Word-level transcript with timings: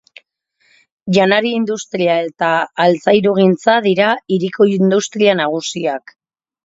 Janari-industria 1.17 2.15
eta 2.29 2.49
altzairugintza 2.85 3.77
dira 3.89 4.09
hiriko 4.37 4.71
industria 4.79 5.37
nagusiak. 5.43 6.17